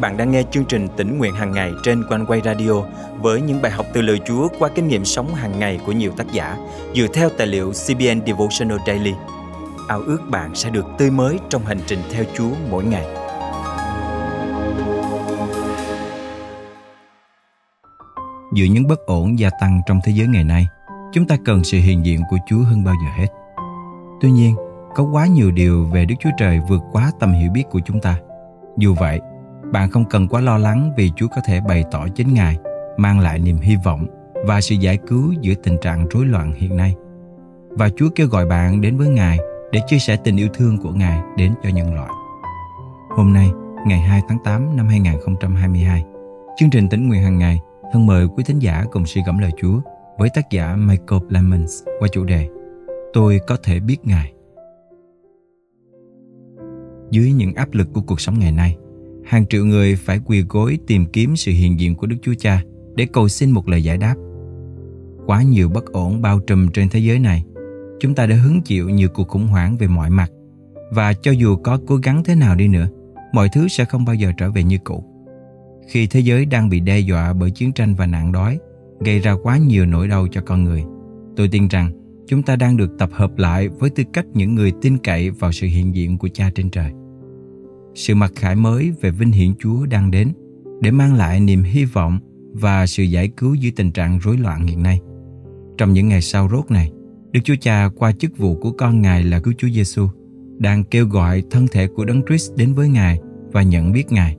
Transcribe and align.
bạn 0.00 0.16
đang 0.16 0.30
nghe 0.30 0.42
chương 0.50 0.64
trình 0.64 0.88
tỉnh 0.96 1.18
nguyện 1.18 1.34
hàng 1.34 1.52
ngày 1.52 1.72
trên 1.82 2.04
quanh 2.08 2.26
quay 2.26 2.40
radio 2.44 2.72
với 3.20 3.40
những 3.40 3.62
bài 3.62 3.72
học 3.72 3.86
từ 3.92 4.02
lời 4.02 4.20
Chúa 4.26 4.48
qua 4.58 4.68
kinh 4.74 4.88
nghiệm 4.88 5.04
sống 5.04 5.34
hàng 5.34 5.58
ngày 5.58 5.80
của 5.86 5.92
nhiều 5.92 6.12
tác 6.16 6.32
giả 6.32 6.56
dựa 6.94 7.06
theo 7.14 7.28
tài 7.38 7.46
liệu 7.46 7.72
CBN 7.72 8.26
Devotional 8.26 8.78
Daily. 8.86 9.14
Ao 9.88 10.00
ước 10.00 10.18
bạn 10.30 10.54
sẽ 10.54 10.70
được 10.70 10.86
tươi 10.98 11.10
mới 11.10 11.38
trong 11.48 11.62
hành 11.64 11.78
trình 11.86 11.98
theo 12.12 12.24
Chúa 12.34 12.50
mỗi 12.70 12.84
ngày. 12.84 13.06
Giữa 18.54 18.64
những 18.64 18.88
bất 18.88 19.06
ổn 19.06 19.38
gia 19.38 19.50
tăng 19.60 19.80
trong 19.86 20.00
thế 20.04 20.12
giới 20.12 20.26
ngày 20.26 20.44
nay, 20.44 20.66
chúng 21.12 21.26
ta 21.26 21.36
cần 21.44 21.64
sự 21.64 21.78
hiện 21.78 22.06
diện 22.06 22.20
của 22.30 22.36
Chúa 22.46 22.62
hơn 22.62 22.84
bao 22.84 22.94
giờ 23.04 23.22
hết. 23.22 23.28
Tuy 24.20 24.30
nhiên, 24.30 24.56
có 24.94 25.04
quá 25.12 25.26
nhiều 25.26 25.50
điều 25.50 25.84
về 25.84 26.04
Đức 26.04 26.14
Chúa 26.20 26.30
Trời 26.38 26.60
vượt 26.68 26.82
quá 26.92 27.10
tầm 27.20 27.32
hiểu 27.32 27.50
biết 27.50 27.64
của 27.70 27.80
chúng 27.86 28.00
ta. 28.00 28.18
Dù 28.76 28.94
vậy, 28.94 29.20
bạn 29.72 29.90
không 29.90 30.04
cần 30.04 30.28
quá 30.28 30.40
lo 30.40 30.58
lắng 30.58 30.92
vì 30.96 31.10
Chúa 31.16 31.28
có 31.28 31.40
thể 31.46 31.60
bày 31.68 31.84
tỏ 31.90 32.06
chính 32.14 32.34
Ngài, 32.34 32.58
mang 32.96 33.20
lại 33.20 33.38
niềm 33.38 33.56
hy 33.56 33.76
vọng 33.84 34.06
và 34.46 34.60
sự 34.60 34.74
giải 34.74 34.98
cứu 35.06 35.32
giữa 35.40 35.54
tình 35.62 35.76
trạng 35.82 36.08
rối 36.08 36.26
loạn 36.26 36.52
hiện 36.56 36.76
nay. 36.76 36.94
Và 37.70 37.88
Chúa 37.96 38.08
kêu 38.14 38.26
gọi 38.26 38.46
bạn 38.46 38.80
đến 38.80 38.96
với 38.96 39.08
Ngài 39.08 39.38
để 39.72 39.80
chia 39.86 39.98
sẻ 39.98 40.16
tình 40.24 40.36
yêu 40.36 40.48
thương 40.54 40.78
của 40.78 40.90
Ngài 40.90 41.20
đến 41.36 41.54
cho 41.62 41.68
nhân 41.68 41.94
loại. 41.94 42.10
Hôm 43.16 43.32
nay, 43.32 43.50
ngày 43.86 44.00
2 44.00 44.20
tháng 44.28 44.38
8 44.44 44.76
năm 44.76 44.86
2022, 44.88 46.04
chương 46.56 46.70
trình 46.70 46.88
tỉnh 46.88 47.08
nguyện 47.08 47.22
hàng 47.22 47.38
ngày 47.38 47.60
thân 47.92 48.06
mời 48.06 48.26
quý 48.36 48.44
thính 48.44 48.58
giả 48.58 48.84
cùng 48.92 49.06
suy 49.06 49.22
gẫm 49.26 49.38
lời 49.38 49.50
Chúa 49.60 49.80
với 50.18 50.28
tác 50.34 50.50
giả 50.50 50.76
Michael 50.76 51.22
Clemens 51.28 51.82
qua 51.98 52.08
chủ 52.12 52.24
đề 52.24 52.48
Tôi 53.12 53.40
có 53.46 53.56
thể 53.62 53.80
biết 53.80 53.96
Ngài. 54.02 54.32
Dưới 57.10 57.32
những 57.32 57.54
áp 57.54 57.68
lực 57.72 57.88
của 57.94 58.00
cuộc 58.00 58.20
sống 58.20 58.38
ngày 58.38 58.52
nay, 58.52 58.76
hàng 59.28 59.46
triệu 59.46 59.64
người 59.64 59.96
phải 59.96 60.20
quỳ 60.24 60.44
gối 60.48 60.78
tìm 60.86 61.06
kiếm 61.06 61.36
sự 61.36 61.52
hiện 61.52 61.80
diện 61.80 61.94
của 61.94 62.06
Đức 62.06 62.16
Chúa 62.22 62.34
Cha 62.38 62.62
để 62.94 63.06
cầu 63.12 63.28
xin 63.28 63.50
một 63.50 63.68
lời 63.68 63.84
giải 63.84 63.98
đáp. 63.98 64.14
Quá 65.26 65.42
nhiều 65.42 65.68
bất 65.68 65.86
ổn 65.92 66.22
bao 66.22 66.40
trùm 66.40 66.68
trên 66.68 66.88
thế 66.88 66.98
giới 66.98 67.18
này. 67.18 67.44
Chúng 68.00 68.14
ta 68.14 68.26
đã 68.26 68.36
hứng 68.36 68.62
chịu 68.62 68.88
nhiều 68.88 69.08
cuộc 69.14 69.28
khủng 69.28 69.46
hoảng 69.46 69.76
về 69.76 69.86
mọi 69.86 70.10
mặt 70.10 70.30
và 70.92 71.12
cho 71.12 71.30
dù 71.30 71.56
có 71.56 71.80
cố 71.86 71.96
gắng 71.96 72.24
thế 72.24 72.34
nào 72.34 72.54
đi 72.54 72.68
nữa, 72.68 72.88
mọi 73.32 73.48
thứ 73.52 73.68
sẽ 73.68 73.84
không 73.84 74.04
bao 74.04 74.14
giờ 74.14 74.32
trở 74.38 74.50
về 74.50 74.62
như 74.62 74.78
cũ. 74.84 75.04
Khi 75.88 76.06
thế 76.06 76.20
giới 76.20 76.46
đang 76.46 76.68
bị 76.68 76.80
đe 76.80 76.98
dọa 76.98 77.32
bởi 77.32 77.50
chiến 77.50 77.72
tranh 77.72 77.94
và 77.94 78.06
nạn 78.06 78.32
đói, 78.32 78.58
gây 79.00 79.18
ra 79.18 79.36
quá 79.42 79.58
nhiều 79.58 79.86
nỗi 79.86 80.08
đau 80.08 80.26
cho 80.30 80.40
con 80.40 80.64
người, 80.64 80.84
tôi 81.36 81.48
tin 81.48 81.68
rằng 81.68 81.90
chúng 82.26 82.42
ta 82.42 82.56
đang 82.56 82.76
được 82.76 82.90
tập 82.98 83.10
hợp 83.12 83.38
lại 83.38 83.68
với 83.68 83.90
tư 83.90 84.04
cách 84.12 84.26
những 84.34 84.54
người 84.54 84.72
tin 84.82 84.98
cậy 84.98 85.30
vào 85.30 85.52
sự 85.52 85.66
hiện 85.66 85.94
diện 85.94 86.18
của 86.18 86.28
Cha 86.34 86.50
trên 86.54 86.70
trời 86.70 86.92
sự 87.98 88.14
mặc 88.14 88.32
khải 88.36 88.56
mới 88.56 88.92
về 89.00 89.10
vinh 89.10 89.32
hiển 89.32 89.54
Chúa 89.58 89.86
đang 89.86 90.10
đến 90.10 90.32
để 90.80 90.90
mang 90.90 91.14
lại 91.14 91.40
niềm 91.40 91.62
hy 91.62 91.84
vọng 91.84 92.18
và 92.52 92.86
sự 92.86 93.02
giải 93.02 93.28
cứu 93.28 93.54
giữa 93.54 93.70
tình 93.76 93.92
trạng 93.92 94.18
rối 94.18 94.36
loạn 94.36 94.66
hiện 94.66 94.82
nay. 94.82 95.00
Trong 95.78 95.92
những 95.92 96.08
ngày 96.08 96.22
sau 96.22 96.48
rốt 96.52 96.70
này, 96.70 96.90
Đức 97.32 97.40
Chúa 97.44 97.54
Cha 97.60 97.88
qua 97.96 98.12
chức 98.12 98.38
vụ 98.38 98.54
của 98.54 98.70
con 98.70 99.00
Ngài 99.00 99.24
là 99.24 99.40
cứu 99.40 99.54
Chúa 99.58 99.68
Giêsu 99.68 100.08
đang 100.58 100.84
kêu 100.84 101.06
gọi 101.06 101.42
thân 101.50 101.66
thể 101.72 101.86
của 101.86 102.04
Đấng 102.04 102.22
Christ 102.26 102.52
đến 102.56 102.72
với 102.72 102.88
Ngài 102.88 103.20
và 103.52 103.62
nhận 103.62 103.92
biết 103.92 104.12
Ngài. 104.12 104.36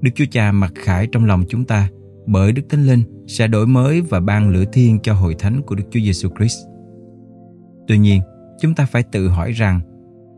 Đức 0.00 0.10
Chúa 0.14 0.24
Cha 0.30 0.52
mặc 0.52 0.72
khải 0.74 1.06
trong 1.06 1.24
lòng 1.24 1.44
chúng 1.48 1.64
ta 1.64 1.90
bởi 2.26 2.52
Đức 2.52 2.62
Thánh 2.68 2.86
Linh 2.86 3.02
sẽ 3.26 3.46
đổi 3.46 3.66
mới 3.66 4.00
và 4.00 4.20
ban 4.20 4.50
lửa 4.50 4.64
thiên 4.72 4.98
cho 5.02 5.14
hội 5.14 5.34
thánh 5.38 5.62
của 5.62 5.74
Đức 5.74 5.84
Chúa 5.90 6.00
Giêsu 6.00 6.28
Christ. 6.38 6.58
Tuy 7.88 7.98
nhiên, 7.98 8.20
chúng 8.60 8.74
ta 8.74 8.86
phải 8.86 9.02
tự 9.02 9.28
hỏi 9.28 9.52
rằng 9.52 9.80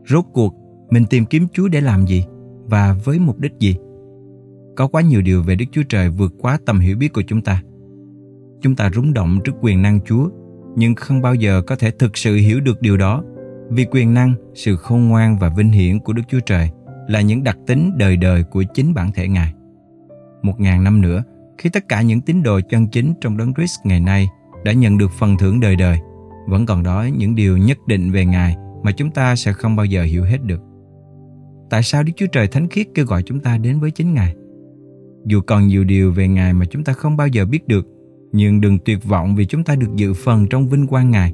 rốt 0.09 0.25
cuộc 0.33 0.53
mình 0.91 1.05
tìm 1.05 1.25
kiếm 1.25 1.47
Chúa 1.53 1.67
để 1.67 1.81
làm 1.81 2.05
gì? 2.05 2.23
Và 2.65 2.95
với 3.03 3.19
mục 3.19 3.39
đích 3.39 3.53
gì? 3.59 3.75
Có 4.75 4.87
quá 4.87 5.01
nhiều 5.01 5.21
điều 5.21 5.43
về 5.43 5.55
đức 5.55 5.65
chúa 5.71 5.83
trời 5.89 6.09
vượt 6.09 6.33
quá 6.39 6.57
tầm 6.65 6.79
hiểu 6.79 6.97
biết 6.97 7.13
của 7.13 7.23
chúng 7.27 7.41
ta. 7.41 7.61
Chúng 8.61 8.75
ta 8.75 8.89
rúng 8.89 9.13
động 9.13 9.39
trước 9.43 9.55
quyền 9.61 9.81
năng 9.81 9.99
chúa, 10.01 10.29
nhưng 10.75 10.95
không 10.95 11.21
bao 11.21 11.35
giờ 11.35 11.61
có 11.61 11.75
thể 11.75 11.91
thực 11.91 12.17
sự 12.17 12.35
hiểu 12.35 12.59
được 12.59 12.81
điều 12.81 12.97
đó, 12.97 13.23
vì 13.69 13.85
quyền 13.91 14.13
năng, 14.13 14.33
sự 14.55 14.75
khôn 14.75 15.07
ngoan 15.07 15.39
và 15.39 15.49
vinh 15.57 15.69
hiển 15.71 15.99
của 15.99 16.13
đức 16.13 16.23
chúa 16.27 16.39
trời 16.39 16.69
là 17.07 17.21
những 17.21 17.43
đặc 17.43 17.57
tính 17.67 17.91
đời 17.97 18.17
đời 18.17 18.43
của 18.43 18.63
chính 18.73 18.93
bản 18.93 19.11
thể 19.11 19.27
ngài. 19.27 19.53
Một 20.41 20.59
ngàn 20.59 20.83
năm 20.83 21.01
nữa, 21.01 21.23
khi 21.57 21.69
tất 21.69 21.89
cả 21.89 22.01
những 22.01 22.21
tín 22.21 22.43
đồ 22.43 22.59
chân 22.69 22.87
chính 22.87 23.13
trong 23.21 23.37
đấng 23.37 23.53
Christ 23.53 23.79
ngày 23.83 23.99
nay 23.99 24.29
đã 24.63 24.71
nhận 24.71 24.97
được 24.97 25.11
phần 25.19 25.37
thưởng 25.37 25.59
đời 25.59 25.75
đời, 25.75 25.99
vẫn 26.47 26.65
còn 26.65 26.83
đó 26.83 27.05
những 27.17 27.35
điều 27.35 27.57
nhất 27.57 27.77
định 27.87 28.11
về 28.11 28.25
ngài 28.25 28.55
mà 28.83 28.91
chúng 28.91 29.11
ta 29.11 29.35
sẽ 29.35 29.53
không 29.53 29.75
bao 29.75 29.85
giờ 29.85 30.03
hiểu 30.03 30.23
hết 30.23 30.43
được 30.43 30.61
tại 31.73 31.83
sao 31.83 32.03
Đức 32.03 32.11
Chúa 32.15 32.27
Trời 32.27 32.47
Thánh 32.47 32.67
Khiết 32.67 32.87
kêu 32.93 33.05
gọi 33.05 33.23
chúng 33.23 33.39
ta 33.39 33.57
đến 33.57 33.79
với 33.79 33.91
chính 33.91 34.13
Ngài. 34.13 34.35
Dù 35.25 35.41
còn 35.41 35.67
nhiều 35.67 35.83
điều 35.83 36.11
về 36.11 36.27
Ngài 36.27 36.53
mà 36.53 36.65
chúng 36.65 36.83
ta 36.83 36.93
không 36.93 37.17
bao 37.17 37.27
giờ 37.27 37.45
biết 37.45 37.67
được, 37.67 37.87
nhưng 38.31 38.61
đừng 38.61 38.79
tuyệt 38.79 39.03
vọng 39.03 39.35
vì 39.35 39.45
chúng 39.45 39.63
ta 39.63 39.75
được 39.75 39.95
dự 39.95 40.13
phần 40.13 40.47
trong 40.47 40.69
vinh 40.69 40.87
quang 40.87 41.11
Ngài. 41.11 41.33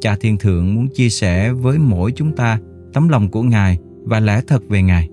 Cha 0.00 0.16
Thiên 0.20 0.38
Thượng 0.38 0.74
muốn 0.74 0.88
chia 0.94 1.08
sẻ 1.08 1.52
với 1.52 1.78
mỗi 1.78 2.12
chúng 2.12 2.36
ta 2.36 2.60
tấm 2.92 3.08
lòng 3.08 3.28
của 3.30 3.42
Ngài 3.42 3.78
và 4.04 4.20
lẽ 4.20 4.42
thật 4.46 4.62
về 4.68 4.82
Ngài. 4.82 5.08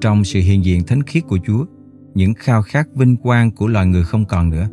Trong 0.00 0.24
sự 0.24 0.40
hiện 0.40 0.64
diện 0.64 0.84
thánh 0.84 1.02
khiết 1.02 1.22
của 1.28 1.38
Chúa, 1.46 1.64
những 2.14 2.34
khao 2.34 2.62
khát 2.62 2.88
vinh 2.94 3.16
quang 3.16 3.50
của 3.50 3.66
loài 3.66 3.86
người 3.86 4.04
không 4.04 4.24
còn 4.24 4.50
nữa. 4.50 4.68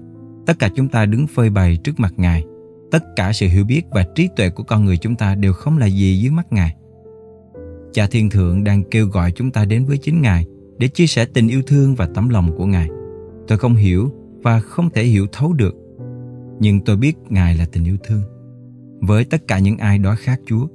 Tất 0.46 0.60
cả 0.60 0.70
chúng 0.76 0.88
ta 0.88 1.06
đứng 1.06 1.28
phơi 1.28 1.50
bày 1.50 1.78
trước 1.84 2.00
mặt 2.00 2.14
Ngài. 2.18 2.44
Tất 2.92 3.04
cả 3.16 3.34
sự 3.34 3.48
hiểu 3.48 3.66
biết 3.66 3.82
và 3.92 4.06
trí 4.16 4.30
tuệ 4.36 4.50
của 4.50 4.64
con 4.64 4.86
người 4.86 4.98
chúng 4.98 5.16
ta 5.16 5.36
đều 5.36 5.54
không 5.54 5.78
là 5.78 5.86
gì 5.86 6.20
dưới 6.20 6.32
mắt 6.32 6.54
Ngài. 6.54 6.76
Cha 7.94 8.08
Thiên 8.12 8.30
Thượng 8.30 8.64
đang 8.64 8.84
kêu 8.92 9.08
gọi 9.08 9.32
chúng 9.32 9.52
ta 9.52 9.66
đến 9.66 9.86
với 9.86 9.98
chính 9.98 10.22
Ngài 10.22 10.46
để 10.78 10.88
chia 10.88 11.08
sẻ 11.08 11.26
tình 11.26 11.48
yêu 11.48 11.62
thương 11.68 11.96
và 11.96 12.10
tấm 12.16 12.30
lòng 12.30 12.58
của 12.58 12.66
Ngài. 12.66 12.90
Tôi 13.48 13.58
không 13.58 13.76
hiểu 13.76 14.12
và 14.44 14.60
không 14.60 14.90
thể 14.90 15.04
hiểu 15.04 15.28
thấu 15.32 15.54
được, 15.54 15.76
nhưng 16.60 16.82
tôi 16.82 16.98
biết 16.98 17.18
Ngài 17.30 17.56
là 17.56 17.66
tình 17.72 17.84
yêu 17.84 17.98
thương. 18.04 18.22
Với 19.02 19.26
tất 19.26 19.48
cả 19.48 19.60
những 19.60 19.78
ai 19.78 19.98
đói 19.98 20.16
khát 20.16 20.40
Chúa, 20.46 20.68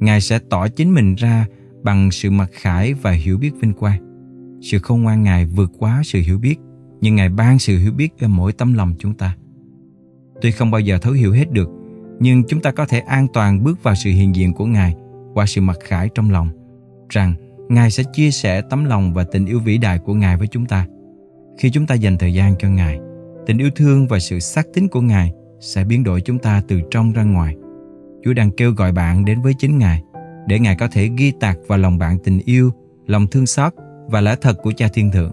Ngài 0.00 0.20
sẽ 0.20 0.38
tỏ 0.50 0.68
chính 0.68 0.94
mình 0.94 1.14
ra 1.14 1.46
bằng 1.82 2.10
sự 2.10 2.30
mặc 2.30 2.50
khải 2.52 2.94
và 2.94 3.10
hiểu 3.10 3.38
biết 3.38 3.50
vinh 3.60 3.72
quang. 3.72 4.00
Sự 4.60 4.78
không 4.78 5.02
ngoan 5.02 5.22
Ngài 5.22 5.46
vượt 5.46 5.70
quá 5.78 6.02
sự 6.04 6.20
hiểu 6.26 6.38
biết, 6.38 6.56
nhưng 7.00 7.16
Ngài 7.16 7.28
ban 7.28 7.58
sự 7.58 7.78
hiểu 7.78 7.92
biết 7.92 8.08
cho 8.20 8.28
mỗi 8.28 8.52
tấm 8.52 8.74
lòng 8.74 8.94
chúng 8.98 9.14
ta. 9.14 9.36
Tuy 10.40 10.50
không 10.50 10.70
bao 10.70 10.80
giờ 10.80 10.98
thấu 10.98 11.12
hiểu 11.12 11.32
hết 11.32 11.52
được, 11.52 11.68
nhưng 12.20 12.44
chúng 12.48 12.60
ta 12.60 12.70
có 12.70 12.86
thể 12.86 12.98
an 12.98 13.26
toàn 13.32 13.64
bước 13.64 13.82
vào 13.82 13.94
sự 13.94 14.10
hiện 14.10 14.36
diện 14.36 14.52
của 14.52 14.66
Ngài 14.66 14.94
qua 15.34 15.46
sự 15.46 15.60
mặc 15.60 15.76
khải 15.80 16.08
trong 16.14 16.30
lòng 16.30 16.48
rằng 17.12 17.34
Ngài 17.68 17.90
sẽ 17.90 18.02
chia 18.12 18.30
sẻ 18.30 18.62
tấm 18.70 18.84
lòng 18.84 19.14
và 19.14 19.24
tình 19.24 19.46
yêu 19.46 19.60
vĩ 19.60 19.78
đại 19.78 19.98
của 19.98 20.14
Ngài 20.14 20.36
với 20.36 20.46
chúng 20.46 20.66
ta. 20.66 20.86
Khi 21.58 21.70
chúng 21.70 21.86
ta 21.86 21.94
dành 21.94 22.18
thời 22.18 22.34
gian 22.34 22.54
cho 22.58 22.68
Ngài, 22.68 22.98
tình 23.46 23.58
yêu 23.58 23.70
thương 23.76 24.06
và 24.06 24.18
sự 24.18 24.38
xác 24.38 24.66
tín 24.74 24.88
của 24.88 25.00
Ngài 25.00 25.32
sẽ 25.60 25.84
biến 25.84 26.04
đổi 26.04 26.20
chúng 26.20 26.38
ta 26.38 26.62
từ 26.68 26.80
trong 26.90 27.12
ra 27.12 27.22
ngoài. 27.22 27.56
Chúa 28.24 28.32
đang 28.32 28.50
kêu 28.50 28.72
gọi 28.72 28.92
bạn 28.92 29.24
đến 29.24 29.42
với 29.42 29.54
chính 29.58 29.78
Ngài 29.78 30.02
để 30.46 30.58
Ngài 30.58 30.76
có 30.76 30.88
thể 30.92 31.10
ghi 31.16 31.32
tạc 31.40 31.58
vào 31.66 31.78
lòng 31.78 31.98
bạn 31.98 32.18
tình 32.24 32.38
yêu, 32.44 32.70
lòng 33.06 33.26
thương 33.26 33.46
xót 33.46 33.72
và 34.06 34.20
lẽ 34.20 34.36
thật 34.40 34.58
của 34.62 34.72
Cha 34.76 34.88
Thiên 34.94 35.10
Thượng. 35.10 35.32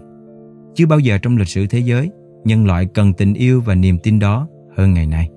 Chưa 0.74 0.86
bao 0.86 0.98
giờ 0.98 1.18
trong 1.18 1.36
lịch 1.36 1.48
sử 1.48 1.66
thế 1.66 1.78
giới, 1.78 2.10
nhân 2.44 2.66
loại 2.66 2.86
cần 2.86 3.12
tình 3.12 3.34
yêu 3.34 3.60
và 3.60 3.74
niềm 3.74 3.98
tin 3.98 4.18
đó 4.18 4.48
hơn 4.76 4.94
ngày 4.94 5.06
nay. 5.06 5.28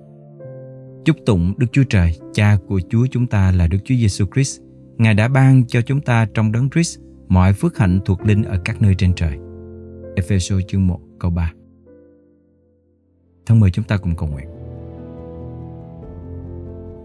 Chúc 1.04 1.16
tụng 1.26 1.54
Đức 1.56 1.66
Chúa 1.72 1.84
Trời, 1.84 2.16
Cha 2.32 2.56
của 2.68 2.80
Chúa 2.88 3.06
chúng 3.10 3.26
ta 3.26 3.50
là 3.50 3.66
Đức 3.66 3.78
Chúa 3.84 3.94
Giêsu 3.94 4.26
Christ 4.34 4.60
Ngài 4.98 5.14
đã 5.14 5.28
ban 5.28 5.66
cho 5.66 5.80
chúng 5.82 6.00
ta 6.00 6.26
trong 6.34 6.52
đấng 6.52 6.70
Christ 6.70 6.98
mọi 7.28 7.52
phước 7.52 7.78
hạnh 7.78 8.00
thuộc 8.04 8.26
linh 8.26 8.42
ở 8.42 8.58
các 8.64 8.82
nơi 8.82 8.94
trên 8.94 9.14
trời. 9.14 9.38
Ephesos 10.16 10.62
chương 10.68 10.86
1 10.86 11.00
câu 11.18 11.30
3 11.30 11.52
Thân 13.46 13.60
mời 13.60 13.70
chúng 13.70 13.84
ta 13.84 13.96
cùng 13.96 14.16
cầu 14.16 14.28
nguyện. 14.28 14.48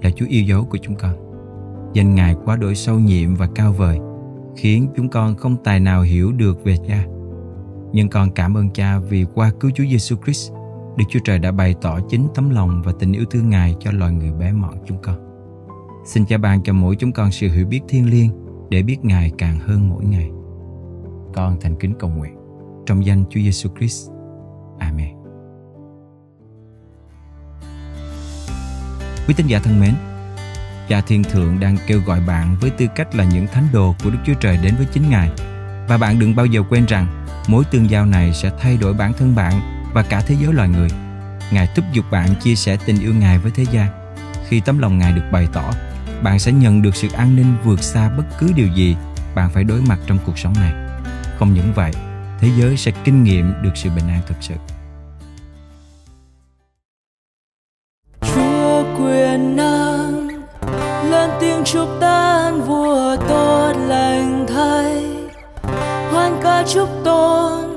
Là 0.04 0.10
Chúa 0.16 0.26
yêu 0.30 0.44
dấu 0.44 0.66
của 0.66 0.78
chúng 0.82 0.96
con. 0.96 1.16
Danh 1.94 2.16
Ngài 2.16 2.36
quá 2.46 2.56
đổi 2.56 2.76
sâu 2.76 3.00
nhiệm 3.00 3.36
và 3.36 3.48
cao 3.56 3.74
vời, 3.74 4.00
khiến 4.58 4.90
chúng 4.96 5.10
con 5.10 5.36
không 5.36 5.64
tài 5.64 5.80
nào 5.80 6.02
hiểu 6.02 6.32
được 6.32 6.64
về 6.64 6.76
Cha. 6.88 7.06
Nhưng 7.94 8.10
con 8.10 8.32
cảm 8.32 8.58
ơn 8.58 8.70
Cha 8.74 9.00
vì 9.00 9.26
qua 9.34 9.52
cứu 9.60 9.72
Chúa 9.76 9.86
Giêsu 9.92 10.16
Christ, 10.24 10.52
Đức 10.98 11.06
Chúa 11.10 11.20
Trời 11.24 11.40
đã 11.40 11.52
bày 11.52 11.76
tỏ 11.82 12.00
chính 12.10 12.28
tấm 12.36 12.50
lòng 12.50 12.82
và 12.86 12.92
tình 13.00 13.14
yêu 13.14 13.26
thương 13.26 13.50
Ngài 13.50 13.76
cho 13.80 13.92
loài 13.92 14.12
người 14.12 14.32
bé 14.32 14.52
mọn 14.52 14.74
chúng 14.88 14.98
con. 15.02 15.29
Xin 16.06 16.26
cha 16.26 16.38
ban 16.38 16.64
cho 16.64 16.74
mỗi 16.74 16.96
chúng 16.96 17.12
con 17.12 17.32
sự 17.32 17.50
hiểu 17.50 17.68
biết 17.68 17.82
thiên 17.88 18.10
liêng 18.10 18.32
để 18.70 18.84
biết 18.84 18.98
Ngài 19.04 19.32
càng 19.38 19.60
hơn 19.60 19.90
mỗi 19.90 20.06
ngày. 20.06 20.30
Con 21.34 21.58
thành 21.62 21.76
kính 21.80 21.94
cầu 22.00 22.10
nguyện 22.10 22.36
trong 22.86 23.06
danh 23.06 23.24
Chúa 23.30 23.40
Giêsu 23.40 23.70
Christ. 23.78 24.10
Amen. 24.80 25.16
Quý 29.28 29.34
tín 29.38 29.48
giả 29.48 29.60
thân 29.60 29.80
mến, 29.80 29.94
Cha 30.90 31.02
Thiên 31.02 31.24
Thượng 31.24 31.60
đang 31.60 31.78
kêu 31.88 32.02
gọi 32.06 32.22
bạn 32.28 32.56
với 32.62 32.70
tư 32.70 32.86
cách 32.96 33.16
là 33.16 33.24
những 33.24 33.48
thánh 33.48 33.68
đồ 33.74 33.96
của 34.04 34.10
Đức 34.10 34.18
Chúa 34.26 34.34
Trời 34.34 34.58
đến 34.64 34.76
với 34.76 34.86
chính 34.94 35.10
Ngài. 35.10 35.32
Và 35.88 35.98
bạn 35.98 36.20
đừng 36.20 36.36
bao 36.36 36.46
giờ 36.46 36.64
quên 36.70 36.86
rằng 36.86 37.26
mối 37.48 37.64
tương 37.72 37.90
giao 37.90 38.06
này 38.06 38.34
sẽ 38.34 38.52
thay 38.60 38.78
đổi 38.78 38.94
bản 38.94 39.14
thân 39.14 39.36
bạn 39.36 39.62
và 39.94 40.04
cả 40.04 40.22
thế 40.28 40.36
giới 40.42 40.54
loài 40.54 40.70
người. 40.70 40.90
Ngài 41.52 41.70
thúc 41.76 41.86
giục 41.94 42.06
bạn 42.12 42.30
chia 42.42 42.56
sẻ 42.56 42.78
tình 42.86 43.00
yêu 43.00 43.14
Ngài 43.14 43.40
với 43.40 43.52
thế 43.56 43.66
gian. 43.72 43.99
Khi 44.50 44.60
tấm 44.66 44.80
lòng 44.80 44.98
Ngài 44.98 45.12
được 45.12 45.22
bày 45.32 45.48
tỏ, 45.54 45.72
bạn 46.24 46.40
sẽ 46.40 46.52
nhận 46.52 46.82
được 46.82 46.96
sự 46.96 47.08
an 47.14 47.36
ninh 47.36 47.56
vượt 47.64 47.84
xa 47.84 48.10
bất 48.18 48.24
cứ 48.40 48.52
điều 48.56 48.68
gì 48.68 48.96
bạn 49.36 49.50
phải 49.54 49.64
đối 49.64 49.82
mặt 49.82 50.00
trong 50.08 50.18
cuộc 50.26 50.38
sống 50.38 50.54
này. 50.54 50.74
Không 51.38 51.54
những 51.54 51.74
vậy, 51.76 51.92
thế 52.40 52.50
giới 52.58 52.78
sẽ 52.78 52.92
kinh 53.04 53.24
nghiệm 53.24 53.54
được 53.64 53.72
sự 53.76 53.90
bình 53.96 54.08
an 54.08 54.22
thực 54.28 54.38
sự. 54.42 54.56
Chúa 58.22 58.84
quyền 58.98 59.56
năng 59.56 60.28
lên 61.12 61.30
tiếng 61.40 61.64
chúc 61.66 61.90
tan 62.02 62.62
vua 62.62 63.18
tốt 63.30 63.74
lành 63.88 64.46
thay 64.48 65.04
hoan 66.12 66.40
ca 66.44 66.64
chúc 66.74 66.90
tôn 67.04 67.69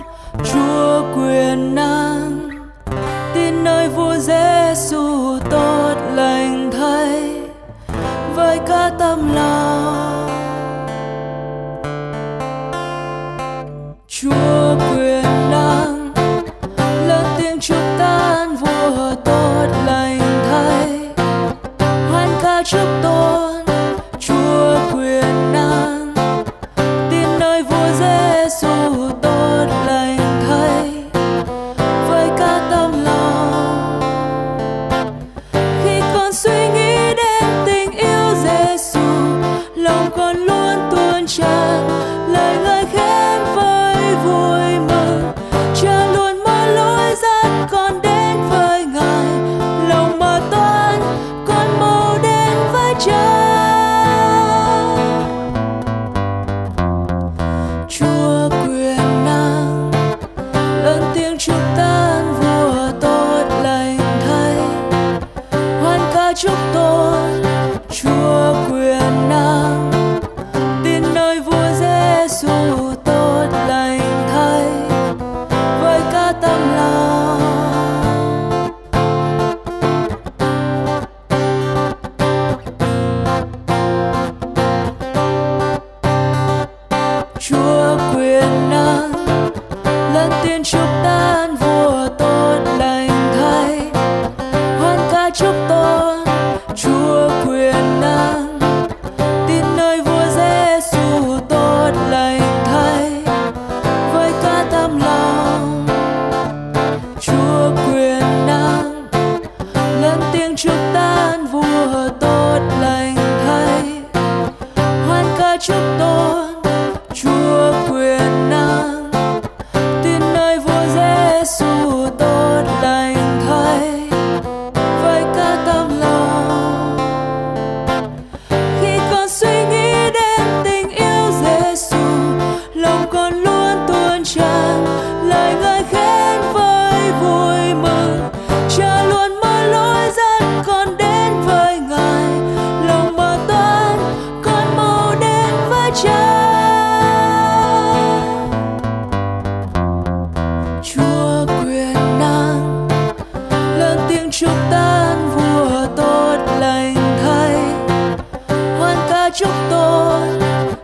hoan 115.52 115.58
ca 115.58 115.66
chúc 115.66 116.51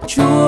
Chúa 0.08 0.47